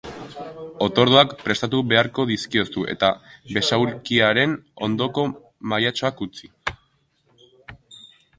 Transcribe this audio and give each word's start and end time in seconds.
Otorduak 0.83 1.33
prestatu 1.41 1.81
beharko 1.91 2.25
dizkiozu, 2.31 2.85
eta 2.93 3.09
besaulkiaren 3.59 4.57
ondoko 4.89 5.27
mahaitxoan 5.75 6.25
utzi. 6.29 6.53